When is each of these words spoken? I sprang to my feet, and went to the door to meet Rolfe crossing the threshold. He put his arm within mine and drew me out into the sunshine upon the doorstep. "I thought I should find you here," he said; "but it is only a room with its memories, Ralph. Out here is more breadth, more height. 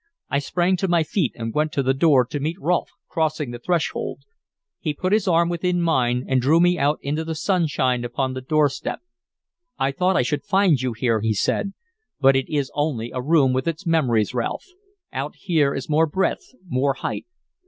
I 0.31 0.39
sprang 0.39 0.77
to 0.77 0.87
my 0.87 1.03
feet, 1.03 1.31
and 1.35 1.53
went 1.53 1.71
to 1.73 1.83
the 1.83 1.93
door 1.93 2.25
to 2.25 2.39
meet 2.39 2.59
Rolfe 2.59 2.89
crossing 3.07 3.51
the 3.51 3.59
threshold. 3.59 4.23
He 4.79 4.95
put 4.95 5.13
his 5.13 5.27
arm 5.27 5.47
within 5.47 5.79
mine 5.79 6.25
and 6.27 6.41
drew 6.41 6.59
me 6.59 6.79
out 6.79 6.97
into 7.03 7.23
the 7.23 7.35
sunshine 7.35 8.03
upon 8.03 8.33
the 8.33 8.41
doorstep. 8.41 9.01
"I 9.77 9.91
thought 9.91 10.17
I 10.17 10.23
should 10.23 10.43
find 10.43 10.81
you 10.81 10.93
here," 10.93 11.21
he 11.21 11.35
said; 11.35 11.73
"but 12.19 12.35
it 12.35 12.49
is 12.49 12.71
only 12.73 13.11
a 13.13 13.21
room 13.21 13.53
with 13.53 13.67
its 13.67 13.85
memories, 13.85 14.33
Ralph. 14.33 14.65
Out 15.13 15.35
here 15.35 15.71
is 15.75 15.87
more 15.87 16.07
breadth, 16.07 16.45
more 16.67 16.95
height. 16.95 17.27